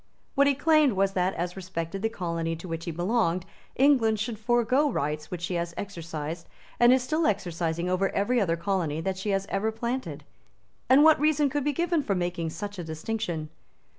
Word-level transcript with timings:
What 0.33 0.47
he 0.47 0.55
claimed 0.55 0.93
was 0.93 1.11
that, 1.13 1.35
as 1.35 1.55
respected 1.55 2.01
the 2.01 2.09
colony 2.09 2.55
to 2.55 2.67
which 2.67 2.85
he 2.85 2.91
belonged, 2.91 3.45
England 3.75 4.19
should 4.19 4.39
forego 4.39 4.89
rights 4.91 5.29
which 5.29 5.43
she 5.43 5.53
has 5.53 5.75
exercised 5.77 6.49
and 6.79 6.91
is 6.91 7.03
still 7.03 7.27
exercising 7.27 7.87
over 7.87 8.09
every 8.09 8.41
other 8.41 8.57
colony 8.57 8.99
that 9.01 9.19
she 9.19 9.29
has 9.29 9.45
ever 9.49 9.71
planted. 9.71 10.23
And 10.89 11.03
what 11.03 11.19
reason 11.19 11.51
could 11.51 11.63
be 11.63 11.71
given 11.71 12.01
for 12.01 12.15
making 12.15 12.49
such 12.49 12.79
a 12.79 12.83
distinction? 12.83 13.51